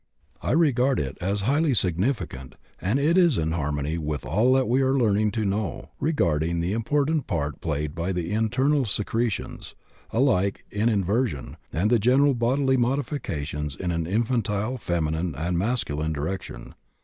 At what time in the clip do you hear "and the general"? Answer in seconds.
11.71-12.33